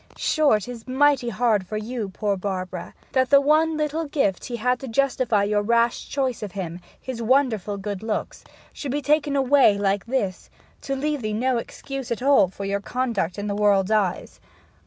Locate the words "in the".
13.37-13.53